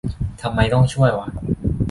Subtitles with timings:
[0.41, 1.27] ทำไมต้องช่วยวะ